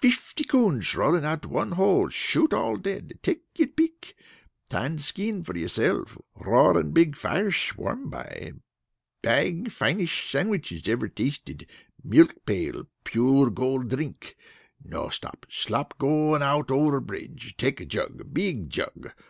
Fify 0.00 0.44
coonsh 0.48 0.96
rollin' 0.96 1.26
out 1.26 1.44
one 1.44 1.72
hole! 1.72 2.08
Shoot 2.08 2.54
all 2.54 2.78
dead! 2.78 3.18
Take 3.22 3.42
your 3.58 3.68
pick! 3.68 4.16
Tan 4.70 4.98
skin 4.98 5.42
for 5.42 5.54
you 5.54 5.64
myself! 5.64 6.16
Roaring 6.36 6.92
big 6.92 7.16
firesh 7.16 7.76
warm 7.76 8.08
by. 8.08 8.52
Bag 9.20 9.68
finesh 9.70 10.30
sandwiches 10.30 10.88
ever 10.88 11.08
tasted. 11.08 11.66
Milk 12.02 12.46
pail 12.46 12.86
pure 13.04 13.50
gold 13.50 13.90
drink. 13.90 14.38
No 14.82 15.10
stop, 15.10 15.44
slop 15.50 15.92
out 15.92 15.98
going 15.98 16.42
over 16.42 16.98
bridge. 17.00 17.54
Take 17.58 17.86
jug. 17.86 18.32
Big 18.32 18.70
jug. 18.70 19.10